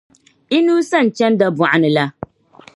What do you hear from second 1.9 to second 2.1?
la.